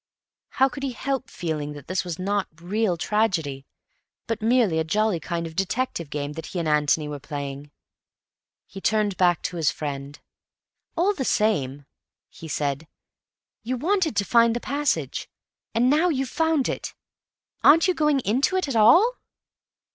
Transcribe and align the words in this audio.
How 0.57 0.67
could 0.67 0.81
he 0.81 0.93
help 0.93 1.29
feeling 1.29 1.73
that 1.73 1.85
this 1.85 2.03
was 2.03 2.17
not 2.17 2.47
real 2.59 2.97
tragedy, 2.97 3.67
but 4.25 4.41
merely 4.41 4.79
a 4.79 4.83
jolly 4.83 5.19
kind 5.19 5.45
of 5.45 5.55
detective 5.55 6.09
game 6.09 6.33
that 6.33 6.47
he 6.47 6.57
and 6.57 6.67
Antony 6.67 7.07
were 7.07 7.19
playing? 7.19 7.69
He 8.65 8.81
turned 8.81 9.15
back 9.15 9.43
to 9.43 9.57
his 9.57 9.69
friend. 9.69 10.19
"All 10.97 11.13
the 11.13 11.23
same," 11.23 11.85
he 12.31 12.47
said, 12.47 12.87
"you 13.61 13.77
wanted 13.77 14.15
to 14.15 14.25
find 14.25 14.55
the 14.55 14.59
passage, 14.59 15.29
and 15.75 15.87
now 15.87 16.09
you've 16.09 16.29
found 16.29 16.67
it. 16.67 16.95
Aren't 17.63 17.87
you 17.87 17.93
going 17.93 18.21
into 18.21 18.55
it 18.55 18.67
at 18.67 18.75
all?" 18.75 19.17